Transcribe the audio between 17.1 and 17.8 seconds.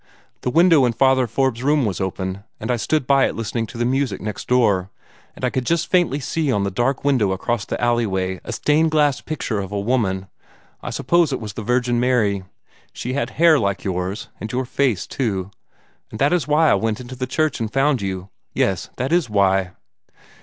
the church and